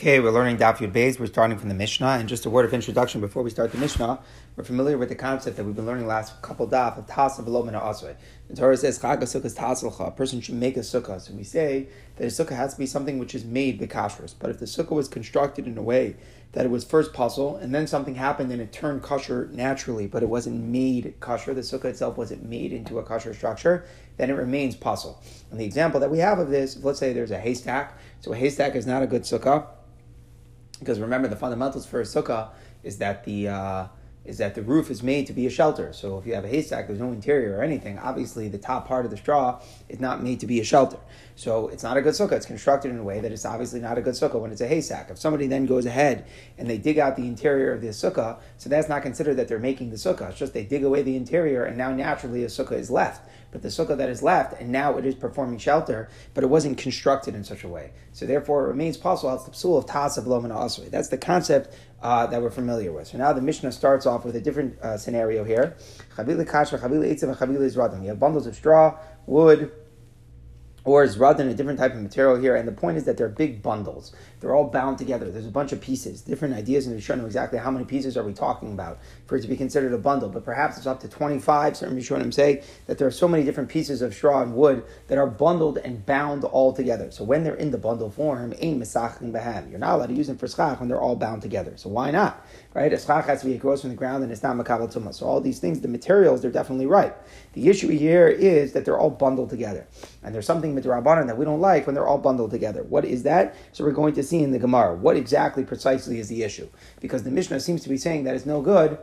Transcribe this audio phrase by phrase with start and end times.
[0.00, 1.20] Okay, we're learning Daf Yud Beis.
[1.20, 3.76] We're starting from the Mishnah, and just a word of introduction before we start the
[3.76, 4.18] Mishnah.
[4.56, 7.82] We're familiar with the concept that we've been learning last couple daf of Tasa Velomina
[7.82, 8.16] Asway.
[8.48, 10.06] The Torah says Chag Sukkah.
[10.06, 11.20] A person should make a sukkah.
[11.20, 14.34] So we say that a sukkah has to be something which is made kashrus.
[14.38, 16.16] But if the sukkah was constructed in a way
[16.52, 20.22] that it was first pasul, and then something happened and it turned kosher naturally, but
[20.22, 23.84] it wasn't made kosher, the sukkah itself wasn't made into a kosher structure,
[24.16, 25.22] then it remains pasul.
[25.50, 27.98] And the example that we have of this, let's say there's a haystack.
[28.20, 29.66] So a haystack is not a good sukkah
[30.80, 32.48] because remember, the fundamentals for a sukkah
[32.82, 33.86] is that the uh,
[34.24, 35.92] is that the roof is made to be a shelter.
[35.92, 37.98] So if you have a haystack, there's no interior or anything.
[37.98, 40.98] Obviously, the top part of the straw is not made to be a shelter.
[41.36, 42.32] So it's not a good sukkah.
[42.32, 44.66] It's constructed in a way that it's obviously not a good sukkah when it's a
[44.66, 45.10] haystack.
[45.10, 46.26] If somebody then goes ahead
[46.58, 49.58] and they dig out the interior of the sukkah, so that's not considered that they're
[49.58, 50.28] making the sukkah.
[50.28, 53.26] It's just they dig away the interior and now naturally a sukkah is left.
[53.52, 56.76] But the sukkah that is left and now it is performing shelter, but it wasn't
[56.76, 57.92] constructed in such a way.
[58.12, 59.34] So therefore it remains pasul.
[59.34, 60.46] It's the psul of tas of lom
[60.90, 63.08] That's the concept uh, that we're familiar with.
[63.08, 65.76] So now the Mishnah starts off with a different uh, scenario here.
[66.18, 69.70] You have bundles of straw, wood,
[70.84, 72.56] or is rather a different type of material here.
[72.56, 74.14] And the point is that they're big bundles.
[74.40, 75.30] They're all bound together.
[75.30, 78.32] There's a bunch of pieces, different ideas, and Rishonim exactly how many pieces are we
[78.32, 80.28] talking about for it to be considered a bundle.
[80.28, 81.76] But perhaps it's up to 25.
[81.76, 85.18] Certain Rishonim say that there are so many different pieces of straw and wood that
[85.18, 87.10] are bundled and bound all together.
[87.10, 89.70] So when they're in the bundle form, ain misachin baham.
[89.70, 91.76] You're not allowed to use them for schach when they're all bound together.
[91.76, 92.44] So why not?
[92.72, 92.92] Right?
[92.92, 95.12] A schach has to be it grows from the ground and it's not makabel tumah.
[95.12, 97.14] So all these things, the materials, they're definitely right.
[97.54, 99.88] The issue here is that they're all bundled together.
[100.22, 102.84] And there's something midrabanan that we don't like when they're all bundled together.
[102.84, 103.56] What is that?
[103.72, 106.68] So we're going to see in the Gemara what exactly precisely is the issue.
[107.00, 108.98] Because the Mishnah seems to be saying that it's no good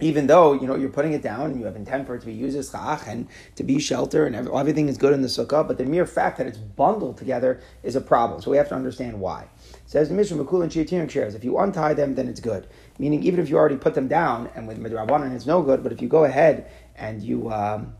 [0.00, 2.26] even though you know you're putting it down and you have intent for it to
[2.26, 5.66] be used as schach and to be shelter and everything is good in the sukkah,
[5.66, 8.40] but the mere fact that it's bundled together is a problem.
[8.40, 9.46] So we have to understand why.
[9.94, 11.36] Says Mishnah Makul and Chiatirim shares.
[11.36, 12.66] If you untie them, then it's good.
[12.98, 15.92] Meaning, even if you already put them down and with midrabanan it's no good, but
[15.92, 17.94] if you go ahead and you um,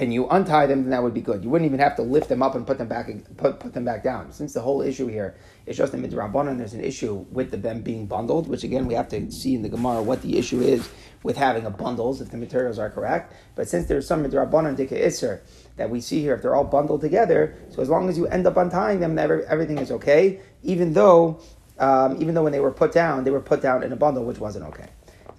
[0.00, 1.42] and you untie them, then that would be good.
[1.42, 3.84] You wouldn't even have to lift them up and put them back put, put them
[3.84, 4.32] back down.
[4.32, 5.36] Since the whole issue here
[5.66, 8.94] is just in midrabanan, there's an issue with the, them being bundled, which again we
[8.94, 10.88] have to see in the Gemara what the issue is
[11.22, 13.34] with having a bundles if the materials are correct.
[13.56, 15.42] But since there's some midrabanan dika iser
[15.76, 18.46] that we see here, if they're all bundled together, so as long as you end
[18.46, 20.40] up untying them, everything is okay.
[20.62, 21.40] Even though
[21.78, 24.24] um, even though when they were put down, they were put down in a bundle,
[24.24, 24.88] which wasn't okay.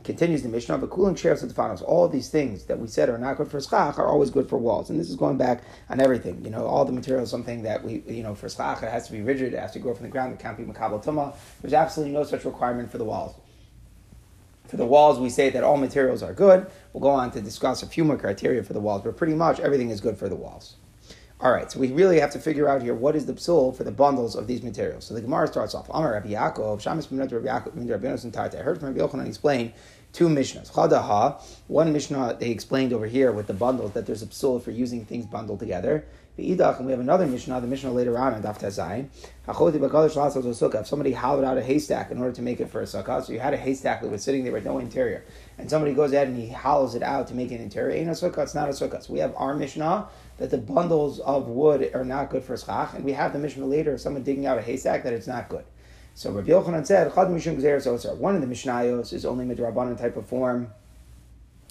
[0.04, 1.84] Continues the Mishnah, cooling chairs and the fanos.
[1.84, 4.58] All these things that we said are not good for schach are always good for
[4.58, 6.44] walls, and this is going back on everything.
[6.44, 9.12] You know, all the materials, something that we, you know, for schach it has to
[9.12, 11.36] be rigid, it has to grow from the ground, it can't be makabel tuma.
[11.62, 13.36] There's absolutely no such requirement for the walls.
[14.68, 16.68] For the walls, we say that all materials are good.
[16.94, 19.60] We'll go on to discuss a few more criteria for the walls, but pretty much
[19.60, 20.76] everything is good for the walls.
[21.42, 23.86] All right, so we really have to figure out here what is the psul for
[23.86, 25.06] the bundles of these materials.
[25.06, 29.26] So the Gemara starts off, Amar Rabbi Yaakov, Shamas Rabbi I heard from Rabbi Yochanan
[29.26, 29.72] explain
[30.12, 30.70] two Mishnahs.
[30.70, 34.72] Chadaha, one Mishnah they explained over here with the bundles that there's a psul for
[34.72, 36.04] using things bundled together.
[36.38, 39.08] Idach, and we have another Mishnah, the Mishnah later on in Daf Tazayin.
[39.48, 43.34] If somebody hollowed out a haystack in order to make it for a sukkah, so
[43.34, 45.26] you had a haystack that was sitting there with no interior,
[45.58, 48.12] and somebody goes ahead and he hollows it out to make an interior, ain't a
[48.12, 49.04] sukkah, it's not a sukkah.
[49.04, 50.08] So we have our Mishnah
[50.40, 53.66] that the bundles of wood are not good for schach, and we have the Mishnah
[53.66, 55.66] later of someone digging out a haystack that it's not good.
[56.16, 60.72] So Rabbi Yochanan said, One of the Mishnayos is only Midrabanan type of form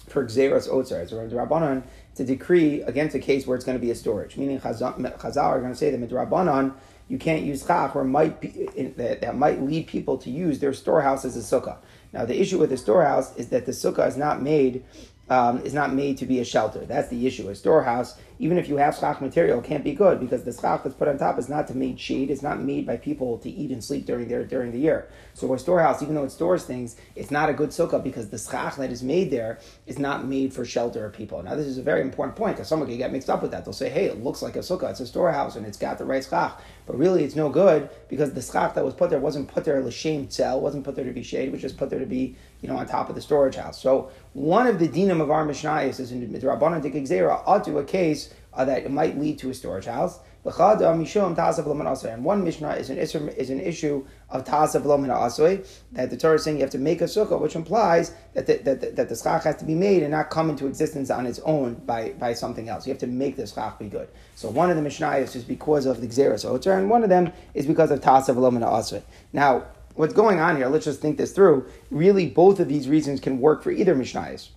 [0.07, 1.09] for Gzeres Otzar.
[1.09, 4.37] So Midrabanan, it's a decree against a case where it's going to be a storage.
[4.37, 6.73] Meaning Chazal are going to say that Midrabanan,
[7.07, 10.73] you can't use schach, or might be, that, that might lead people to use their
[10.73, 11.77] storehouse as a sukkah.
[12.13, 14.83] Now the issue with the storehouse is that the sukkah is not made
[15.29, 16.85] um, is not made to be a shelter.
[16.85, 17.49] That's the issue.
[17.49, 20.83] A storehouse, even if you have schach material, it can't be good because the schach
[20.83, 22.31] that's put on top is not to make shade.
[22.31, 25.09] It's not made by people to eat and sleep during their during the year.
[25.33, 28.37] So a storehouse, even though it stores things, it's not a good sukkah because the
[28.37, 31.43] schach that is made there is not made for shelter of people.
[31.43, 33.65] Now this is a very important point because someone can get mixed up with that.
[33.65, 34.89] They'll say, "Hey, it looks like a sukkah.
[34.89, 38.31] It's a storehouse and it's got the right schach," but really it's no good because
[38.31, 41.11] the schach that was put there wasn't put there l'shem tzel, wasn't put there to
[41.11, 41.49] be shade.
[41.49, 43.81] It was just put there to be you know on top of the storage house.
[43.81, 48.28] So one of the dinim of our Mishnah is in Midrabanan Dik to a case
[48.59, 50.19] uh, that it might lead to a storage house.
[50.43, 50.53] And
[52.25, 56.43] one Mishnah is an, is an issue of Tasav Lomina Asoi, that the Torah is
[56.43, 59.15] saying you have to make a sukkah, which implies that the, that, the, that the
[59.15, 62.33] schach has to be made and not come into existence on its own by, by
[62.33, 62.85] something else.
[62.85, 64.09] You have to make the schach be good.
[64.35, 67.31] So one of the Mishnayos is because of the Gzeres Otzar, and one of them
[67.53, 69.01] is because of Tasav Lomina Asoi.
[69.31, 71.65] Now, what's going on here, let's just think this through.
[71.91, 74.49] Really, both of these reasons can work for either Mishnayos.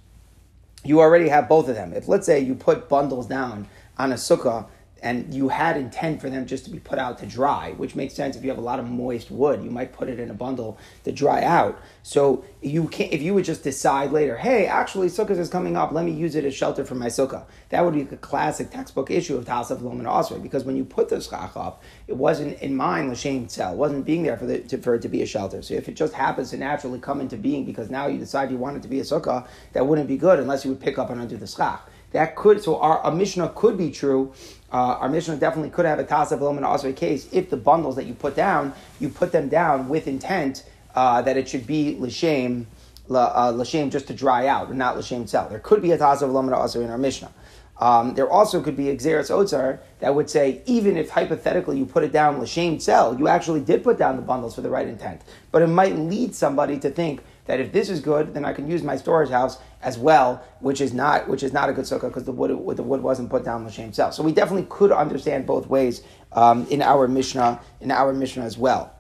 [0.85, 1.93] You already have both of them.
[1.93, 4.67] If, let's say, you put bundles down on a sukkah
[5.03, 8.15] and you had intent for them just to be put out to dry, which makes
[8.15, 10.35] sense if you have a lot of moist wood, you might put it in a
[10.35, 11.81] bundle to dry out.
[12.05, 15.91] So you can't if you would just decide later, hey, actually sukkah is coming up,
[15.91, 17.45] let me use it as shelter for my sukkah.
[17.71, 21.09] That would be a classic textbook issue of Tasav Loman Osra, because when you put
[21.09, 24.61] the schach up, it wasn't in mind l'shem tzel, it wasn't being there for, the,
[24.61, 25.63] to, for it to be a shelter.
[25.63, 28.57] So if it just happens to naturally come into being because now you decide you
[28.57, 31.11] want it to be a sukkah, that wouldn't be good unless you would pick up
[31.11, 31.89] and undo the schach.
[32.13, 34.33] That could so our, our Mishnah could be true.
[34.73, 38.07] Uh, our Mishnah definitely could have a Tasav Loman Osra case if the bundles that
[38.07, 40.65] you put down, you put them down with intent
[40.95, 42.67] uh, that it should be l'shem,
[43.11, 45.49] uh, l'shem just to dry out, not l'shem tzel.
[45.49, 47.33] There could be a tasav lomina also in our Mishnah.
[47.79, 52.05] Um, there also could be exeris otzar that would say even if hypothetically you put
[52.05, 55.23] it down l'shem tzel, you actually did put down the bundles for the right intent,
[55.51, 58.71] but it might lead somebody to think that if this is good, then I can
[58.71, 62.03] use my storage house as well, which is not which is not a good sukkah
[62.03, 64.13] because the wood the wood wasn't put down l'shem tzel.
[64.13, 66.03] So we definitely could understand both ways
[66.33, 68.95] um, in our Mishnah in our Mishnah as well.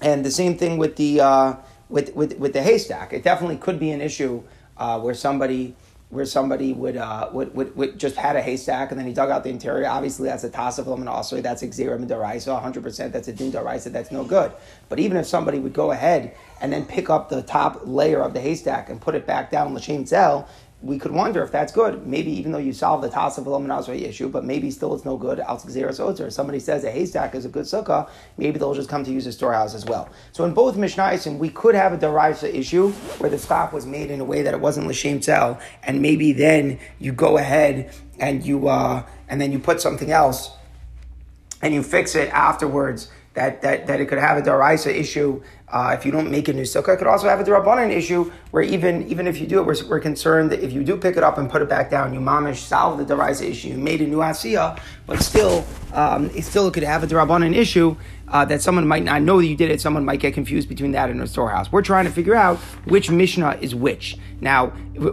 [0.00, 1.56] And the same thing with the uh,
[1.88, 3.12] with, with with the haystack.
[3.12, 4.42] It definitely could be an issue
[4.76, 5.74] uh, where somebody
[6.08, 9.28] where somebody would, uh, would, would, would, just had a haystack and then he dug
[9.28, 9.88] out the interior.
[9.88, 13.12] Obviously, that's a tasaf and also that's exerim daraisa, 100%.
[13.12, 13.90] That's a din daraisa.
[13.90, 14.52] That's no good.
[14.88, 18.34] But even if somebody would go ahead and then pick up the top layer of
[18.34, 20.48] the haystack and put it back down l'shem tzel,
[20.86, 22.06] we could wonder if that's good.
[22.06, 25.40] Maybe even though you solve the Tasaf Azray issue, but maybe still it's no good.
[25.40, 29.26] Al Somebody says a haystack is a good sukkah, maybe they'll just come to use
[29.26, 30.08] a storehouse as well.
[30.32, 34.10] So in both Mishnayos, we could have a Daraisa issue where the stock was made
[34.10, 38.44] in a way that it wasn't L'Shem Tzel, and maybe then you go ahead and
[38.44, 40.50] you uh, and then you put something else
[41.62, 45.94] and you fix it afterwards that, that, that it could have a daraisa issue uh,
[45.96, 46.94] if you don't make a new sukkah.
[46.94, 49.88] It could also have a darabanan issue where even even if you do it, we're,
[49.88, 52.20] we're, concerned that if you do pick it up and put it back down, you
[52.20, 53.68] mamish solve the daraisa issue.
[53.68, 57.94] You made a new asiya, but still, um, it still could have a darabanan issue
[58.28, 59.80] uh, that someone might not know that you did it.
[59.80, 61.70] Someone might get confused between that and a storehouse.
[61.70, 64.18] We're trying to figure out which Mishnah is which.
[64.40, 64.72] Now,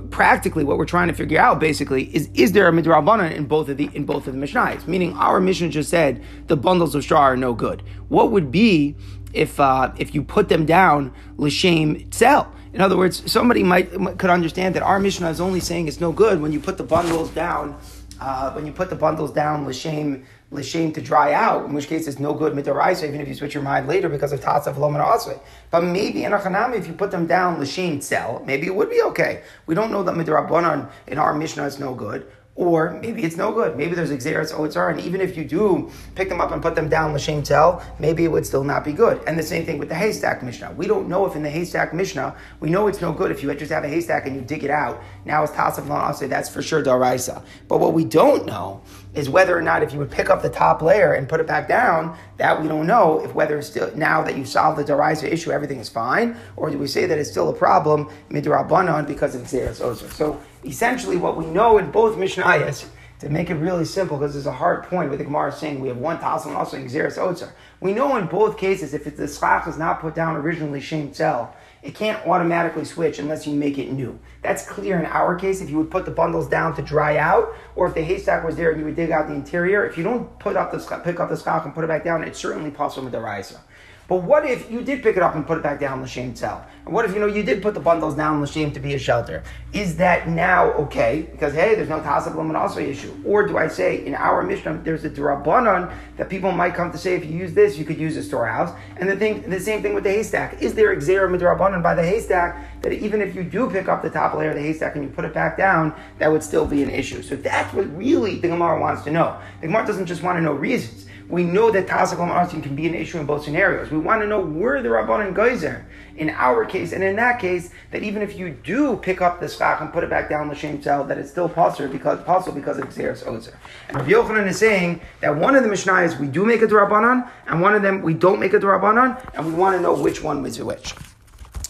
[0.09, 3.69] practically, what we're trying to figure out basically is is there a midrabanan in both
[3.69, 4.87] of the in both of the Mishnahs?
[4.87, 7.83] Meaning, our Mishnah just said the bundles of straw are no good.
[8.09, 8.95] What would be
[9.33, 12.47] if uh, if you put them down l'shem tzel?
[12.73, 16.11] In other words, somebody might could understand that our Mishnah is only saying it's no
[16.11, 17.79] good when you put the bundles down.
[18.19, 22.07] Uh, when you put the bundles down l'shem l'shem to dry out, in which case
[22.07, 25.03] it's no good midaraisa, even if you switch your mind later because of tatzav lomar
[25.03, 25.39] aswe.
[25.71, 28.89] But maybe in a chanami, if you put them down l'shem tzel, maybe it would
[28.89, 29.43] be okay.
[29.65, 32.27] We don't know that midrabanan in our mishnah is no good.
[32.55, 33.75] Or maybe it's no good.
[33.75, 36.87] Maybe there's exeris otzar, and even if you do pick them up and put them
[36.87, 39.19] down l'shem tzel, maybe it would still not be good.
[39.25, 40.71] And the same thing with the haystack mishnah.
[40.73, 43.51] We don't know if in the haystack mishnah we know it's no good if you
[43.55, 45.01] just have a haystack and you dig it out.
[45.25, 47.43] Now it's tasaf say that's for sure daraisa.
[47.67, 48.83] But what we don't know
[49.13, 51.47] is whether or not if you would pick up the top layer and put it
[51.47, 54.83] back down, that we don't know if whether it's still now that you've solved the
[54.83, 59.05] deraisa issue, everything is fine, or do we say that it's still a problem midrabanan
[59.07, 60.11] because of gzeres otzar.
[60.11, 62.85] So essentially, what we know in both mishnayos.
[63.19, 65.87] To make it really simple, because there's a hard point with the Gemara saying we
[65.87, 67.51] have one tassel also in Gzeres Otzar.
[67.79, 71.55] We know in both cases if the schach is not put down originally shem cell,
[71.83, 74.17] it can't automatically switch unless you make it new.
[74.41, 75.59] That's clear in our case.
[75.59, 78.55] If you would put the bundles down to dry out, or if the haystack was
[78.55, 81.19] there and you would dig out the interior, if you don't put up the pick
[81.19, 83.61] up the schach and put it back down, it's certainly pasul with the raisa.
[84.07, 86.65] But what if you did pick it up and put it back down l'shem tzel?
[86.85, 88.93] And what if you know you did put the bundles down the l'shem to be
[88.95, 89.43] a shelter?
[89.71, 91.27] Is that now okay?
[91.31, 93.15] Because hey, there's no tasab also issue.
[93.25, 96.97] Or do I say in our Mishnah there's a drabanan that people might come to
[96.97, 98.77] say if you use this you could use a storehouse?
[98.97, 100.61] And the thing, the same thing with the haystack.
[100.61, 104.09] Is there exera midrabanan by the haystack that even if you do pick up the
[104.09, 106.83] top layer of the haystack and you put it back down, that would still be
[106.83, 107.21] an issue?
[107.21, 109.39] So that's what really the Gemara wants to know.
[109.61, 111.07] The Gemara doesn't just want to know reasons.
[111.29, 113.91] We know that Tasakom Arsin can be an issue in both scenarios.
[113.91, 115.85] We want to know where the Rabbanan Geyser
[116.17, 119.47] in our case, and in that case, that even if you do pick up the
[119.47, 122.53] schach and put it back down the shame cell, that it's still pasul because pasul
[122.53, 123.55] because of Gzeres Otzar.
[123.87, 127.29] And Rabbi Yochanan is saying that one of the Mishnayos we do make a Rabbanan,
[127.47, 130.21] and one of them we don't make a Rabbanan, and we want to know which
[130.21, 130.93] one is which.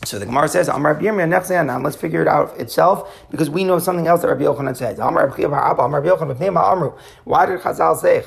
[0.06, 4.06] So the Gemara says, Amar Now let's figure it out itself because we know something
[4.06, 5.00] else that Rabbi Yochanan says.
[5.00, 6.94] Amar Amru.
[7.24, 8.26] Why did Chazal say and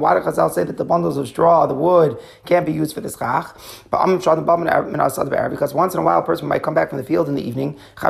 [0.00, 3.00] why did Chazal say that the bundles of straw, the wood, can't be used for
[3.00, 3.56] this schach?
[3.90, 7.34] But because once in a while, a person might come back from the field in
[7.34, 7.78] the evening.
[8.00, 8.06] He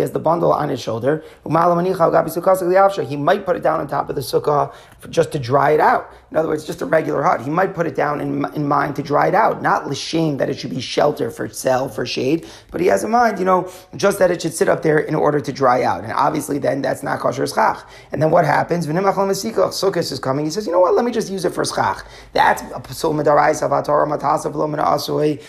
[0.00, 1.24] has the bundle on his shoulder.
[1.42, 4.74] He might put it down on top of the sukkah
[5.08, 6.12] just to dry it out.
[6.32, 7.42] In other words, just a regular hut.
[7.42, 10.48] He might put it down in, in mind to dry it out, not l'shem that
[10.48, 13.70] it should be shelter for sell for shade, but he has in mind, you know,
[13.96, 16.04] just that it should sit up there in order to dry out.
[16.04, 17.86] And obviously, then that's not kosher schach.
[18.12, 18.86] And then what happens?
[18.86, 20.46] Sukkot is coming.
[20.46, 20.94] He says, you know what?
[20.94, 22.02] Let me just use it for schach.
[22.32, 24.66] That's a psul medaraisa vatar matasav lo.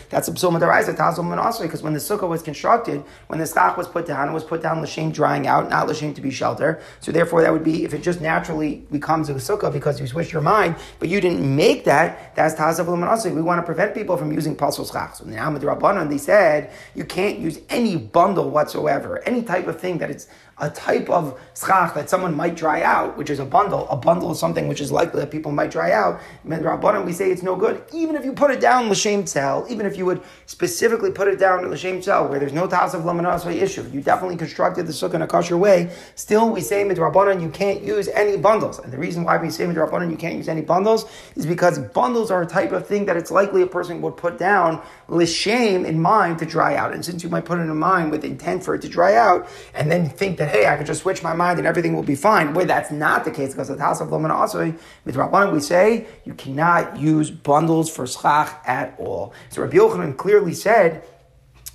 [0.09, 1.61] That's a psul medaraisa tasav.
[1.61, 4.61] Because when the sukkah was constructed, when the schach was put down, it was put
[4.61, 6.81] down l'shem drying out, not l'shem to be shelter.
[6.99, 10.33] So therefore, that would be if it just naturally becomes a sukkah because you switch
[10.33, 12.35] your mind, but you didn't make that.
[12.35, 13.33] That's tasav lo asui.
[13.33, 15.15] We want to prevent people from using pasul schach.
[15.15, 15.51] So now
[16.05, 20.27] they said you can't use any bundle whatsoever, any type of thing that it's
[20.59, 23.87] a type of schach that someone might dry out, which is a bundle.
[23.89, 26.21] A bundle is something which is likely that people might dry out.
[26.45, 27.83] We say it's no good.
[27.93, 31.39] Even if you put it down l'shem tzel, even if you would specifically put it
[31.39, 34.93] down in l'shem tzel, where there's no tas of lamanasvay issue, you definitely constructed the
[34.93, 35.91] sukkah in a kosher way.
[36.15, 38.79] Still, we say midrabanan you can't use any bundles.
[38.79, 41.05] And the reason why we say midrabanan you can't use any bundles
[41.35, 44.37] is because bundles are a type of thing that it's likely a person would put
[44.37, 46.93] down l'shem in mind to dry out.
[46.93, 49.47] And since you might put it in mind with intent for it to dry out,
[49.73, 52.03] and then think that that, hey, I could just switch my mind and everything will
[52.03, 52.53] be fine.
[52.53, 54.31] Where that's not the case, because the House of Loman
[55.15, 59.33] Rabbanan, we say you cannot use bundles for schach at all.
[59.49, 61.03] So Rabbi Yochanan clearly said,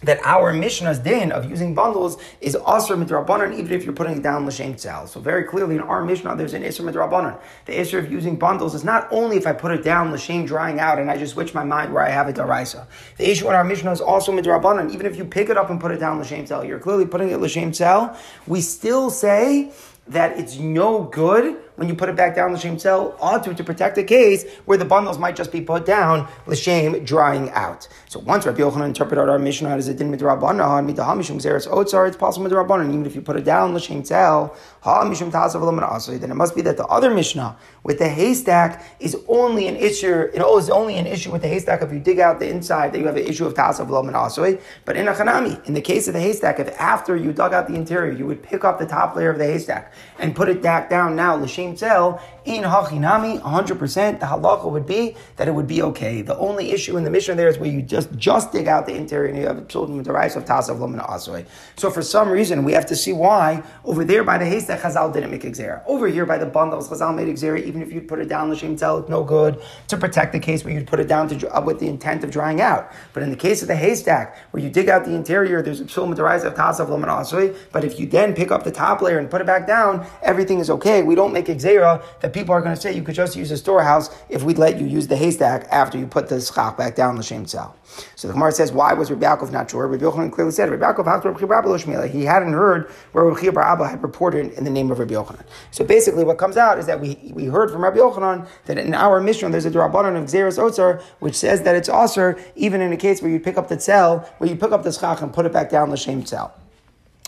[0.03, 4.23] that our Mishnah's din of using bundles is also midrabanan, even if you're putting it
[4.23, 5.09] down l'shem tzal.
[5.09, 7.39] So very clearly in our Mishnah, there's an isra midrabanan.
[7.65, 10.79] The isra of using bundles is not only if I put it down l'shem drying
[10.79, 12.87] out and I just switch my mind where I have it daraisa.
[13.17, 14.93] The issue in our Mishnah is also midrabanan.
[14.93, 17.31] Even if you pick it up and put it down l'shem tzal, you're clearly putting
[17.31, 18.17] it l'shem tzal.
[18.47, 19.73] We still say
[20.07, 22.77] that it's no good when you put it back down the shame
[23.21, 26.57] ought to, to protect a case where the bundles might just be put down, the
[26.57, 27.87] shame drying out.
[28.09, 32.09] So once Rabbi Yochanan interpreted our Mishnah as a din midrabanan, midaham mishum gzeres otzar,
[32.09, 36.31] it's pasul midrabanan, even if you put it down the shame ha mishum tasav then
[36.33, 40.43] it must be that the other Mishnah with the haystack is only an issue, it
[40.43, 43.07] is only an issue with the haystack if you dig out the inside that you
[43.07, 44.61] have an issue of tasav asoi.
[44.85, 47.69] But in a chanami, in the case of the haystack, if after you dug out
[47.69, 50.61] the interior, you would pick up the top layer of the haystack and put it
[50.61, 52.21] back down now, l'shem sell
[52.57, 56.23] in hachinami, 100%, the halacha would be that it would be okay.
[56.23, 58.95] The only issue in the mission there is where you just just dig out the
[58.95, 61.47] interior and you have children with the rice of tasav lamina asoi.
[61.77, 65.13] So for some reason, we have to see why over there by the haystack Chazal
[65.13, 65.83] didn't make exera.
[65.87, 68.77] Over here by the bundles, Chazal made exera, even if you'd put it down l'shem
[68.77, 71.61] tzel, it's no good to protect the case where you'd put it down to, uh,
[71.61, 72.91] with the intent of drying out.
[73.13, 75.85] But in the case of the haystack, where you dig out the interior, there's a
[75.85, 77.55] the rice of tasav lamina asoi.
[77.73, 80.61] But if you then pick up the top layer and put it back down, everything
[80.61, 81.03] is okay.
[81.03, 82.03] We don't make exera
[82.39, 84.87] people are going to say you could just use a storehouse if we'd let you
[84.87, 87.77] use the haystack after you put the schach back down the shem cell.
[88.15, 89.89] So the Gemara says, why was Rabbi Yaakov not sure?
[89.89, 94.65] Rabbi Yochanan clearly said, Rabbi Yaakov he hadn't heard where Rabbi Abba had reported in
[94.65, 95.45] the name of Rabbi Yochanan.
[95.73, 98.95] So basically what comes out is that we, we heard from Rabbi Yochanan that in
[98.95, 102.93] our mission there's a Rabbanon of Gzeres Otzar which says that it's Osir even in
[102.93, 105.33] a case where you pick up the cell, where you pick up the schach and
[105.33, 106.55] put it back down the shem cell.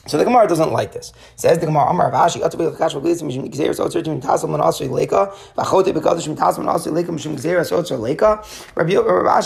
[0.07, 1.13] So the Gemara doesn't like this.
[1.37, 1.95] Says the Gemara.
[1.95, 2.41] Rav Ashi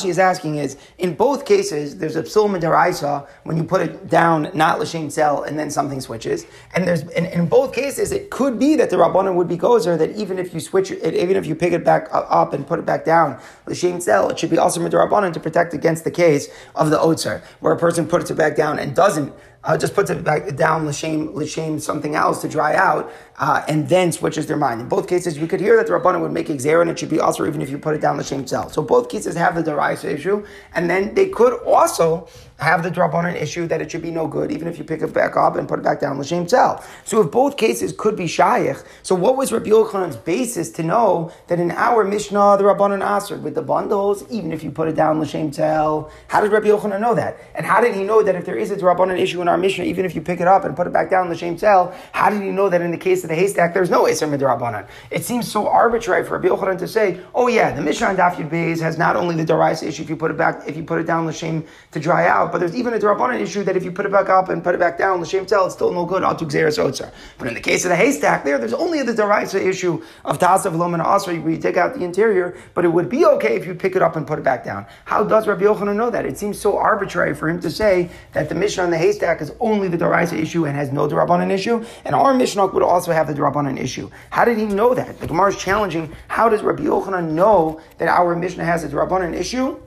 [0.08, 4.50] is asking is, in both cases, there's a psul midaraisa when you put it down,
[4.54, 6.46] not l'shem tzel, and then something switches.
[6.74, 9.98] And there's, in, in both cases, it could be that the Rabbanon would be gozer,
[9.98, 12.78] that even if you switch it, even if you pick it back up and put
[12.78, 16.48] it back down, l'shem tzel, it should be also midarabbanon to protect against the case
[16.76, 19.34] of the otzer, where a person puts it back down and doesn't
[19.64, 23.88] uh, just puts it back down l'shem l'shem something else to dry out, uh, and
[23.88, 24.80] then switches their mind.
[24.80, 27.10] In both cases, we could hear that the rabbanon would make exer, and it should
[27.10, 28.70] be also even if you put it down l'shem tzel.
[28.70, 33.34] So both cases have the deraisa issue, and then they could also have the drabonin
[33.34, 35.68] issue that it should be no good, even if you pick it back up and
[35.68, 36.82] put it back down l'shem tzel.
[37.04, 41.32] So if both cases could be shaykh, so what was Rabbi Yochanan's basis to know
[41.48, 44.94] that in our Mishnah the rabbanon answered with the bundles, even if you put it
[44.94, 46.10] down l'shem tzel?
[46.28, 47.38] How did Rabbi Yochanan know that?
[47.56, 49.84] And how did he know that if there is a drabonin issue in our Mishnah,
[49.84, 52.40] even if you pick it up and put it back down l'shem tzel, how did
[52.40, 54.86] he know that in the case of the haystack there's no iser midrabanan?
[55.10, 58.36] It seems so arbitrary for Rabbi Yochanan to say, oh yeah, the Mishnah on Daf
[58.36, 60.84] Yud Beis has not only the deraisa issue if you put it back if you
[60.84, 63.84] put it down l'shem to dry out, but there's even a Darabanan issue that if
[63.84, 65.92] you put it back up and put it back down, the Shem Tel, it's still
[65.92, 66.22] no good.
[66.22, 70.76] But in the case of the haystack there, there's only the Daraisa issue of Tasav
[70.76, 73.66] Lom and Asra, where you take out the interior, but it would be okay if
[73.66, 74.86] you pick it up and put it back down.
[75.04, 76.24] How does Rabbi Yochanan know that?
[76.24, 79.52] It seems so arbitrary for him to say that the Mishnah on the haystack is
[79.60, 83.26] only the Daraisa issue and has no Darabanan issue, and our Mishnah would also have
[83.26, 84.10] the Darabanan issue.
[84.30, 85.20] How did he know that?
[85.20, 89.34] The Gemara is challenging, how does Rabbi Yochanan know that our Mishnah has a Darabanan
[89.34, 89.80] issue?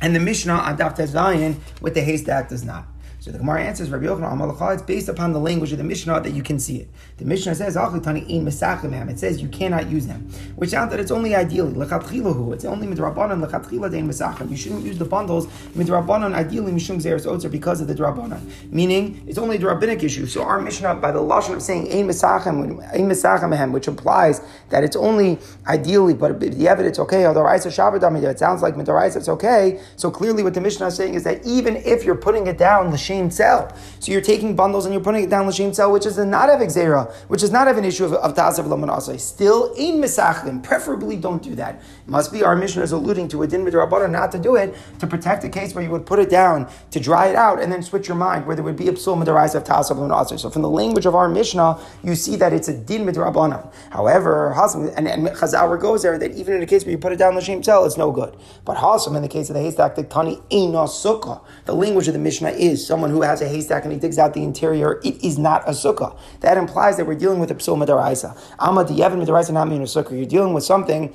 [0.00, 2.86] And the Mishnah on Daf Zion with the haystack does not.
[3.20, 6.30] So the Gemara answers, Rabbi Yochanan it's based upon the language of the Mishnah that
[6.30, 6.88] you can see it.
[7.16, 11.74] The Mishnah says, It says you cannot use them, which sounds that it's only ideally,
[11.80, 14.48] it's only midrabanan, lechatchila dein mesachim.
[14.50, 18.40] You shouldn't use the bundles, midrabanan, ideally, mishum zeres otzer, because of the drabanan.
[18.70, 20.26] Meaning, it's only a rabbinic issue.
[20.26, 24.84] So our Mishnah, by the lashon of saying ein mesachim, ein mesachim which implies that
[24.84, 29.16] it's only ideally, but the evidence, okay, oh, otherwise a Shabbat it sounds like midoraisa,
[29.16, 29.80] it's okay.
[29.96, 32.90] So clearly what the Mishnah is saying is that even if you're putting it down,
[33.08, 36.18] l'shem tzel, so you're taking bundles and you're putting it down l'shem tzel, which is
[36.18, 39.96] not have exera, which is not have an issue of, of ta'asav lamanasai, still in
[39.96, 41.76] misachlim, preferably don't do that.
[41.76, 44.74] It must be our Mishnah is alluding to a din midrabanan not to do it,
[44.98, 47.72] to protect a case where you would put it down to dry it out and
[47.72, 50.38] then switch your mind, where there would be a midoraisa of ta'asav lamanasai.
[50.38, 53.72] So from the language of our Mishnah, you see that it's a din midrabanan.
[53.90, 54.52] However,
[54.96, 57.36] and, and Chazal goes there that even in a case where you put it down
[57.36, 58.36] l'shem tzel, it's no good.
[58.64, 61.40] But Hasam, in the case of the haystack, the tani sukkah.
[61.64, 64.34] The language of the Mishnah is someone who has a haystack and he digs out
[64.34, 65.00] the interior.
[65.04, 66.18] It is not a sukkah.
[66.40, 68.36] That implies that we're dealing with a psul madaraisa.
[68.58, 70.10] Amad yevin madaraisa not mean a sukkah.
[70.10, 71.14] You're dealing with something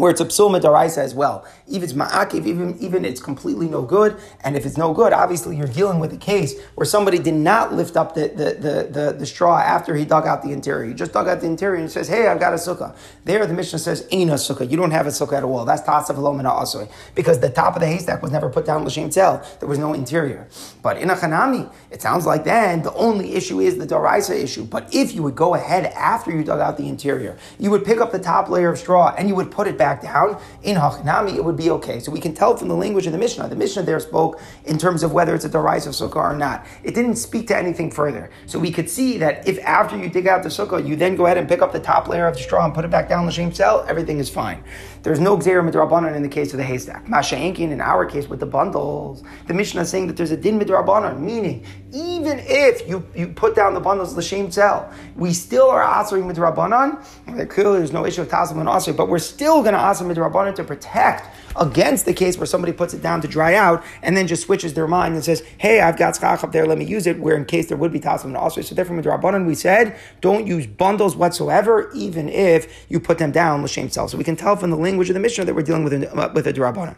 [0.00, 1.46] where it's a medaraisa as well.
[1.68, 5.56] If it's ma'akiv, even, even it's completely no good, and if it's no good, obviously
[5.56, 9.16] you're dealing with a case where somebody did not lift up the, the, the, the,
[9.18, 10.88] the straw after he dug out the interior.
[10.88, 12.94] He just dug out the interior and says, hey, I've got a sukkah.
[13.24, 14.70] There the Mishnah says, ain't a sukkah.
[14.70, 15.64] You don't have a sukkah at all.
[15.64, 16.90] That's tasav lomina asoi.
[17.14, 19.42] Because the top of the haystack was never put down l'shem tzel.
[19.58, 20.48] There was no interior.
[20.82, 24.64] But in a chanami, it sounds like then the only issue is the daraisa issue.
[24.64, 28.00] But if you would go ahead after you dug out the interior, you would pick
[28.00, 30.76] up the top layer of straw and you would put it back back down, in
[30.76, 31.98] Hachnami, it would be okay.
[31.98, 33.48] So we can tell from the language of the Mishnah.
[33.48, 36.64] The Mishnah there spoke in terms of whether it's a of Sukkah or not.
[36.84, 38.30] It didn't speak to anything further.
[38.46, 41.26] So we could see that if after you dig out the Sukkah, you then go
[41.26, 43.26] ahead and pick up the top layer of the straw and put it back down
[43.26, 44.62] the same cell, everything is fine.
[45.02, 47.08] There's no Gzera Midrabanan in the case of the haystack.
[47.08, 50.36] Masha Enkin, in our case with the bundles, the Mishnah is saying that there's a
[50.36, 55.70] Din Midrabanan, meaning even if you, you put down the bundles L'Shem Tzel, we still
[55.70, 57.02] are answering Midrabanan.
[57.48, 60.54] Clearly there's no issue of Tassim and Asr, but we're still going to ask Midrabanan
[60.56, 64.26] to protect against the case where somebody puts it down to dry out and then
[64.26, 67.06] just switches their mind and says, hey, I've got schach up there, let me use
[67.06, 68.62] it, where in case there would be Tassim and Asr.
[68.64, 73.62] So therefore, Midrabanan, we said, don't use bundles whatsoever, even if you put them down
[73.62, 74.08] L'Shem Tzel.
[74.08, 76.30] So we can tell from the language of the Mishnah that we're dealing with a,
[76.34, 76.96] with a Durabanan.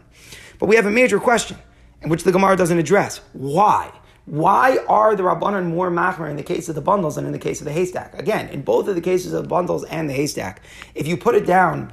[0.59, 1.57] But we have a major question,
[2.03, 3.21] in which the Gemara doesn't address.
[3.33, 3.93] Why?
[4.25, 7.39] Why are the Rabbanan more machmer in the case of the bundles than in the
[7.39, 8.17] case of the haystack?
[8.17, 10.63] Again, in both of the cases of the bundles and the haystack,
[10.95, 11.93] if you put it down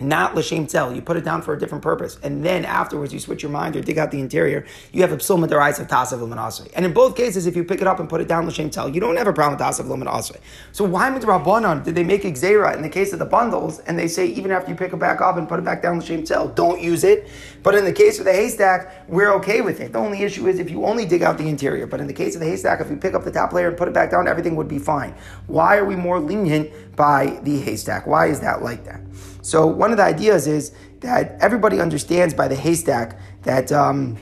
[0.00, 0.94] not l'shem tzel.
[0.94, 3.76] You put it down for a different purpose, and then afterwards you switch your mind
[3.76, 4.66] or dig out the interior.
[4.92, 6.70] You have a madarais of tasav luminasri.
[6.74, 8.88] And in both cases, if you pick it up and put it down l'shem tzel,
[8.88, 10.38] you don't have a problem with tasav luminasri.
[10.72, 14.08] So why midrabanan did they make exera in the case of the bundles, and they
[14.08, 16.48] say even after you pick it back up and put it back down l'shem tzel,
[16.48, 17.28] don't use it.
[17.64, 19.94] But in the case of the haystack, we're okay with it.
[19.94, 21.86] The only issue is if you only dig out the interior.
[21.86, 23.76] But in the case of the haystack, if you pick up the top layer and
[23.76, 25.14] put it back down, everything would be fine.
[25.46, 28.06] Why are we more lenient by the haystack?
[28.06, 29.00] Why is that like that?
[29.40, 33.72] So one of the ideas is that everybody understands by the haystack that.
[33.72, 34.18] Um,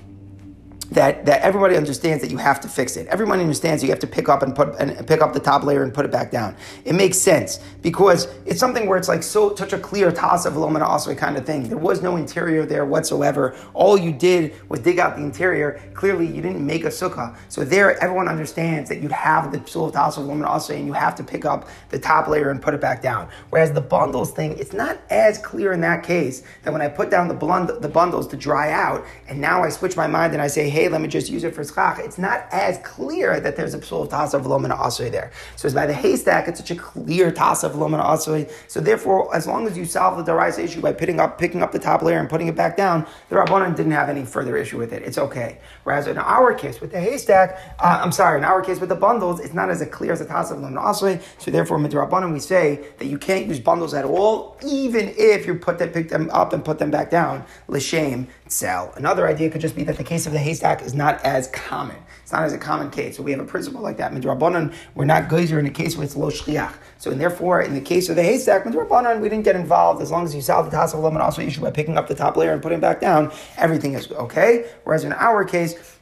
[0.90, 3.06] that, that everybody understands that you have to fix it.
[3.06, 5.82] Everyone understands you have to pick up and put and pick up the top layer
[5.82, 6.56] and put it back down.
[6.84, 10.54] It makes sense because it's something where it's like so such a clear toss of
[10.54, 11.68] lomana asway kind of thing.
[11.68, 13.56] There was no interior there whatsoever.
[13.74, 15.80] All you did was dig out the interior.
[15.94, 17.36] Clearly, you didn't make a sukkah.
[17.48, 20.92] So there, everyone understands that you'd have the psul toss of lomana asway and you
[20.92, 23.28] have to pick up the top layer and put it back down.
[23.50, 27.10] Whereas the bundles thing, it's not as clear in that case that when I put
[27.10, 30.42] down the, blund- the bundles to dry out and now I switch my mind and
[30.42, 33.56] I say, hey, let me just use it for schach, it's not as clear that
[33.56, 35.30] there's a psul of tasa of lomana asui there.
[35.56, 38.50] So it's by the haystack, it's such a clear tasa of lomana asui.
[38.68, 41.72] So therefore, as long as you solve the daraisa issue by picking up, picking up
[41.72, 44.78] the top layer and putting it back down, the rabbanon didn't have any further issue
[44.78, 45.02] with it.
[45.02, 45.58] It's okay.
[45.84, 48.96] Whereas in our case with the haystack, uh, I'm sorry, in our case with the
[48.96, 51.20] bundles, it's not as clear as a tasa of lomana asui.
[51.38, 55.54] So therefore, midrabanan we say that you can't use bundles at all, even if you
[55.54, 57.44] put them, pick them up and put them back down.
[57.68, 58.92] L'shem tzel.
[58.96, 61.96] Another idea could just be that the case of the haystack is not as common.
[62.22, 63.16] It's not as a common case.
[63.16, 64.12] So we have a principle like that.
[64.12, 66.74] Midrabanan, we're not geyser in a case where it's lo shliach.
[66.98, 70.00] So and therefore, in the case of the haystack, midrabanan, we didn't get involved.
[70.00, 72.36] As long as you solve the of lemon also issue by picking up the top
[72.36, 74.70] layer and putting it back down, everything is okay.
[74.84, 75.98] Whereas in our case,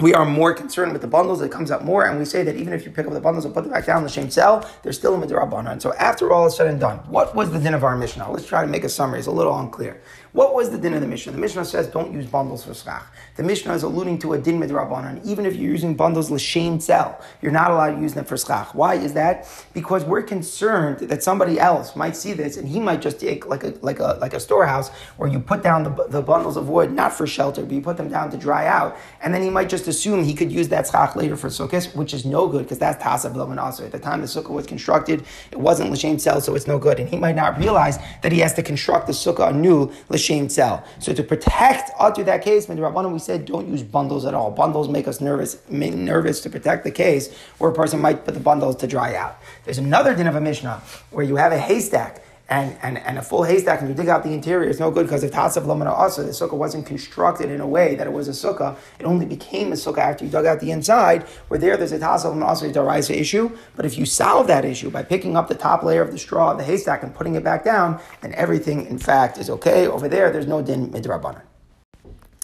[0.00, 1.42] we are more concerned with the bundles.
[1.42, 3.44] It comes out more, and we say that even if you pick up the bundles
[3.44, 5.80] and put them back down in the same cell, they're still a midrabanan.
[5.80, 8.30] So after all is said and done, what was the din of our Mishnah?
[8.30, 9.18] Let's try to make a summary.
[9.18, 10.00] It's a little unclear.
[10.32, 11.32] What was the din of the Mishnah?
[11.32, 13.04] The Mishnah says don't use bundles for schach.
[13.34, 15.24] The Mishnah is alluding to a din midrabanan.
[15.24, 18.72] Even if you're using bundles l'shem tzel, you're not allowed to use them for schach.
[18.72, 19.48] Why is that?
[19.74, 23.64] Because we're concerned that somebody else might see this and he might just take like
[23.64, 26.92] a like a like a storehouse where you put down the, the bundles of wood
[26.92, 29.68] not for shelter, but you put them down to dry out, and then he might
[29.68, 32.78] just assume he could use that schach later for sukkahs, which is no good because
[32.78, 33.50] that's tasav lo
[33.84, 37.00] At the time the sukkah was constructed, it wasn't l'shem tzel, so it's no good.
[37.00, 39.90] And he might not realize that he has to construct the sukkah anew
[40.20, 40.84] l'shem tzel.
[40.98, 44.34] So to protect to that case, when the Rabbanon we said don't use bundles at
[44.34, 44.50] all.
[44.50, 48.40] Bundles make us nervous, nervous to protect the case where a person might put the
[48.40, 49.38] bundles to dry out.
[49.64, 53.22] There's another din of a Mishnah where you have a haystack and, and, and a
[53.22, 55.92] full haystack and you dig out the interior, it's no good because if Tasav Lamana
[55.92, 59.24] Asa, the sukkah wasn't constructed in a way that it was a sukkah, it only
[59.24, 62.46] became a sukkah after you dug out the inside, where there there's a Tasav Lamana
[62.46, 63.56] Asa Daraisa issue.
[63.76, 66.50] But if you solve that issue by picking up the top layer of the straw
[66.50, 69.86] of the haystack and putting it back down, then everything in fact is okay.
[69.86, 71.42] Over there, there's no din midrabanan.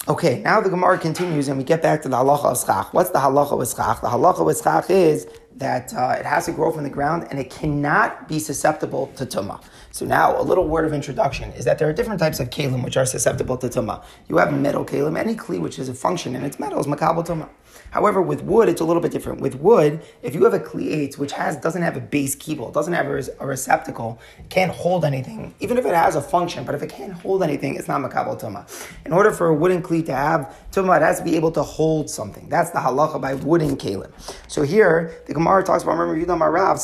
[0.09, 2.95] Okay, now the Gemara continues and we get back to the halacha of schach.
[2.95, 4.01] What's the halacha with schach?
[4.01, 7.41] The halacha with schach is that uh, it has to grow from the ground and
[7.41, 9.61] it cannot be susceptible to tumah.
[9.97, 12.85] So now, a little word of introduction is that there are different types of kalim
[12.85, 14.05] which are susceptible to tumah.
[14.29, 17.27] You have metal kalim, any kli which is a function and its metal is makabel
[17.27, 17.49] tumah.
[17.97, 19.41] However, with wood, it's a little bit different.
[19.41, 22.93] With wood, if you have a kli which has doesn't have a beis kibbul, doesn't
[22.93, 26.83] have a, a, receptacle, can't hold anything, even if it has a function, but if
[26.83, 28.69] it can't hold anything, it's not makabel tuma.
[29.07, 31.63] In order for a wooden kli to have tuma, it has to be able to
[31.63, 32.51] hold something.
[32.51, 34.13] That's the halacha by wooden kalim.
[34.47, 36.77] So here, the Gemara talks about, remember, Yudam Arav,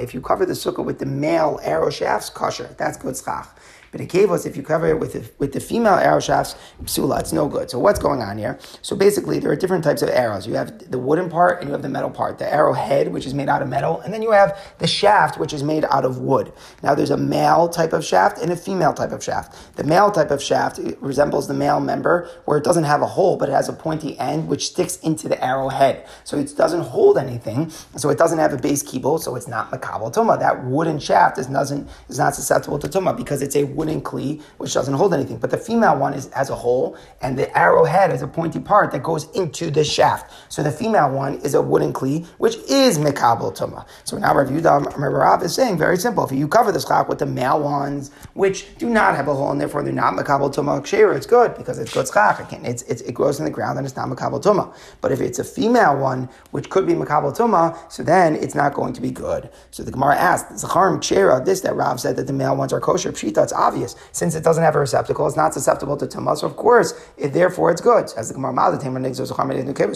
[0.00, 3.48] if you cover the sukkah with the male arrow shafts, kosher, that's good schach.
[3.92, 7.18] But a kavos, if you cover it with the, with the female arrow shafts, psula,
[7.18, 7.70] it's no good.
[7.70, 8.58] So what's going on here?
[8.82, 10.46] So basically, there are different types of arrows.
[10.46, 12.38] You have the wooden part and you have the metal part.
[12.38, 15.38] The arrow head, which is made out of metal, and then you have the shaft,
[15.38, 16.52] which is made out of wood.
[16.82, 19.76] Now, there's a male type of shaft and a female type of shaft.
[19.76, 23.36] The male type of shaft resembles the male member, where it doesn't have a hole,
[23.36, 26.06] but it has a pointy end which sticks into the arrow head.
[26.22, 27.70] So it doesn't hold anything.
[27.96, 30.38] So it doesn't have a beis kibbul, so it's not makabel tuma.
[30.38, 34.40] That wooden shaft is, doesn't, is not susceptible to tuma because it's a wooden kli,
[34.58, 35.38] which doesn't hold anything.
[35.38, 38.92] But the female one is as a hole, and the arrowhead is a pointy part
[38.92, 40.30] that goes into the shaft.
[40.48, 43.86] So the female one is a wooden kli, which is mekabel tuma.
[44.04, 46.24] So now Rav Yudah Rav is saying very simple.
[46.24, 49.50] If you cover the schach with the male ones, which do not have a hole,
[49.50, 52.52] and therefore they're not mekabel tuma kshera, it's good because it's good schach.
[52.52, 54.72] It, grows in the ground and it's not mekabel tuma.
[55.00, 58.74] But if it's a female one, which could be mekabel tuma, so then it's not
[58.74, 59.50] going to be good.
[59.70, 62.80] So the Gemara asked, Zacharim kshera, this that Rav said that the male ones are
[62.80, 63.12] kosher.
[63.12, 66.36] Pshita, it's obvious since it doesn't have a receptacle, it's not susceptible to tumah.
[66.36, 68.06] So of course, it, therefore it's good.
[68.16, 68.52] As the Gemara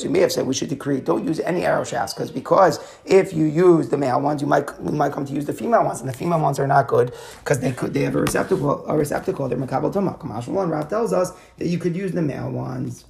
[0.05, 3.33] you may have said we should decree don't use any arrow shafts because because if
[3.33, 6.01] you use the male ones, you might you might come to use the female ones,
[6.01, 8.97] and the female ones are not good because they could they have a receptacle a
[8.97, 9.49] receptacle.
[9.49, 10.19] They're makabel tumah.
[10.19, 13.05] Kamash one Rav tells us that you could use the male ones.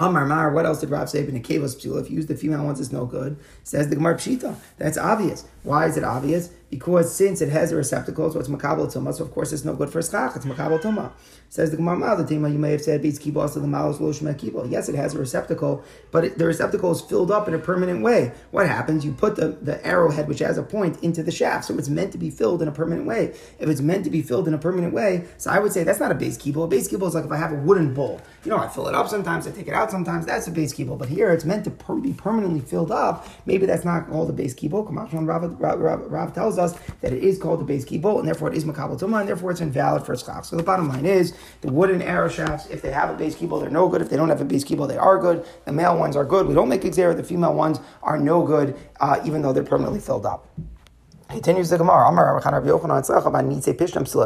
[0.00, 1.20] Amar Mar, what else did Rav say?
[1.20, 3.36] If you use the female ones, it's no good.
[3.62, 4.56] Says the Gemara Pshita.
[4.78, 5.44] That's obvious.
[5.62, 6.50] Why is it obvious?
[6.70, 9.74] Because since it has a receptacle, so it's makabel tuma, so of course it's no
[9.74, 11.12] good for schach, it's makabel tuma.
[11.52, 14.10] Says the Gemara the Tema, you may have said beats kibos to the malos lo
[14.32, 14.70] kibol.
[14.70, 18.02] Yes, it has a receptacle, but it, the receptacle is filled up in a permanent
[18.02, 18.32] way.
[18.52, 19.04] What happens?
[19.04, 22.10] You put the, the arrowhead, which has a point, into the shaft, so it's meant
[22.12, 23.34] to be filled in a permanent way.
[23.58, 26.00] If it's meant to be filled in a permanent way, so I would say that's
[26.00, 26.64] not a beis kibbul.
[26.64, 28.22] A beis kibbul is like if I have a wooden bowl.
[28.44, 30.24] You know, I fill it up sometimes, I take it out sometimes.
[30.24, 30.96] That's a beis kibbul.
[30.96, 33.28] But here, it's meant to per- be permanently filled up.
[33.44, 34.86] Maybe that's not all the beis kibbul.
[35.58, 38.98] Rav, tells us that it is called a beis kibbul, and therefore it is makabel
[38.98, 40.44] tuma, and therefore it's invalid for schach.
[40.44, 43.60] So the bottom line is the wooden arrow shafts, if they have a beis kibbul,
[43.60, 44.02] they're no good.
[44.02, 45.44] If they don't have a beis kibbul, they are good.
[45.64, 46.46] The male ones are good.
[46.46, 47.16] We don't make exer.
[47.16, 50.48] The female ones are no good, uh, even though they're permanently filled up.
[51.32, 52.10] Continues the Gemara.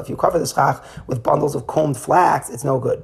[0.03, 3.01] If you cover the schach with bundles of combed flax, it's no good.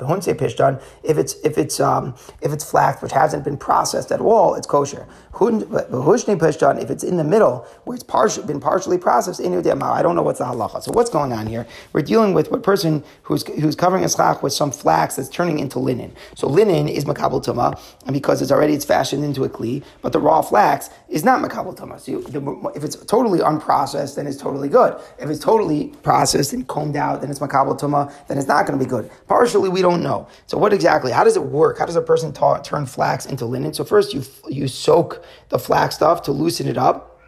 [1.04, 4.66] If it's if it's um, if it's flax which hasn't been processed at all, it's
[4.66, 5.06] kosher.
[5.40, 10.40] If it's in the middle where it's partial, been partially processed, I don't know what's
[10.40, 10.82] the halacha.
[10.82, 11.66] So what's going on here?
[11.92, 15.60] We're dealing with a person who's who's covering a schach with some flax that's turning
[15.60, 16.12] into linen.
[16.34, 20.12] So linen is makabel tuma, and because it's already it's fashioned into a kli, but
[20.12, 22.00] the raw flax is not makabel tuma.
[22.00, 24.94] So you, the, if it's totally unprocessed processed, then it's totally good.
[25.18, 28.78] If it's totally processed and combed out, then it's makabel tuma, then it's not going
[28.78, 29.10] to be good.
[29.26, 30.28] Partially, we don't know.
[30.46, 31.12] So what exactly?
[31.12, 31.78] How does it work?
[31.78, 33.74] How does a person ta- turn flax into linen?
[33.74, 37.20] So first, you you soak the flax stuff to loosen it up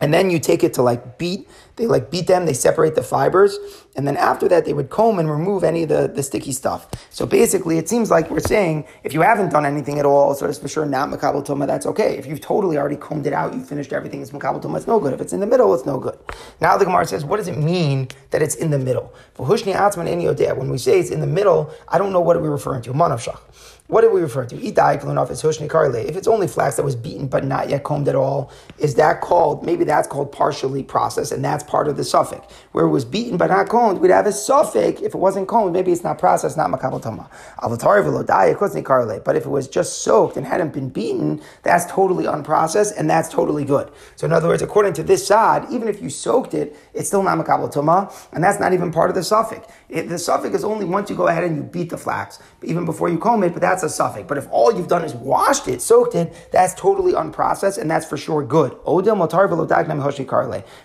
[0.00, 3.02] and then you take it to like beat they like beat them they separate the
[3.02, 3.58] fibers
[3.94, 6.88] and then after that they would comb and remove any of the, the sticky stuff.
[7.10, 10.46] So basically it seems like we're saying if you haven't done anything at all so
[10.46, 12.16] it's for sure not makabel that's okay.
[12.16, 15.12] If you've totally already combed it out you finished everything it's makabel it's no good.
[15.12, 16.18] If it's in the middle it's no good.
[16.60, 19.12] Now the gemara says what does it mean that it's in the middle?
[19.36, 19.48] When
[20.70, 22.92] we say it's in the middle i don't know what we're we referring to.
[22.92, 23.40] Manavshach
[23.92, 24.56] what are we refer to?
[24.56, 29.20] If it's only flax that was beaten but not yet combed at all, is that
[29.20, 32.50] called, maybe that's called partially processed and that's part of the safek.
[32.72, 35.02] Where it was beaten but not we'd have a safek.
[35.02, 37.28] If it wasn't coned, maybe it's not processed, not makabel tuma.
[39.24, 43.28] But if it was just soaked and hadn't been beaten, that's totally unprocessed and that's
[43.28, 43.90] totally good.
[44.16, 47.22] So in other words, according to this side, even if you soaked it, it's still
[47.22, 49.68] not makabel tuma, and that's not even part of the safek.
[49.88, 53.08] The safek is only once you go ahead and you beat the flax, even before
[53.08, 54.26] you comb it, but that's a safek.
[54.26, 58.06] But if all you've done is washed it, soaked it, that's totally unprocessed, and that's
[58.06, 58.72] for sure good.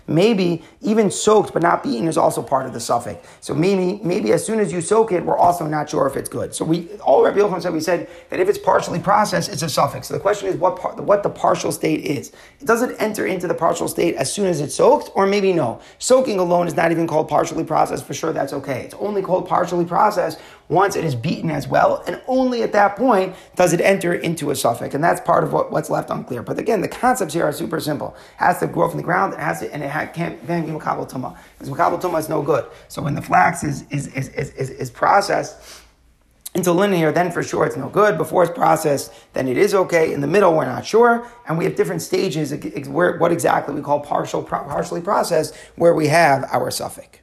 [0.08, 3.24] Maybe even soaked but not beaten is also part of the safek.
[3.42, 6.30] So maybe maybe as soon as you soak it, we're also not sure if it's
[6.30, 6.54] good.
[6.56, 9.70] So we all Rabbi Yochanan said we said that if it's partially processed, it's a
[9.70, 10.08] suffix.
[10.08, 12.32] So the question is what par, what the partial state is.
[12.64, 15.82] Does it enter into the partial state as soon as it's soaked, or maybe no?
[16.00, 18.06] Soaking alone is not even called partially processed.
[18.06, 18.82] For sure, that's okay.
[18.82, 22.98] It's only called partially processed once it is beaten as well, and only at that
[22.98, 26.44] point does it enter into a safek, and that's part of what, what's left unclear.
[26.44, 28.16] But again, the concepts here are super simple.
[28.18, 30.66] It has to grow from the ground, it has to, and it ha- can't, can't
[30.66, 32.66] be makabel tuma because makabel tuma is no good.
[32.90, 35.87] So when the flax is is is is, is, is processed
[36.58, 38.18] into linear, then for sure it's no good.
[38.18, 40.12] Before it's processed, then it is okay.
[40.12, 42.52] In the middle, we're not sure, and we have different stages
[42.88, 47.22] where what exactly we call partial, partially processed, where we have our safek.